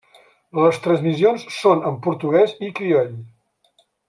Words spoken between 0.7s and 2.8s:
transmissions són en portuguès i